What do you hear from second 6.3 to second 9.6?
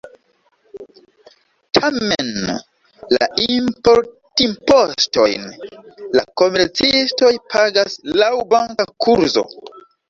komercistoj pagas laŭ banka kurzo.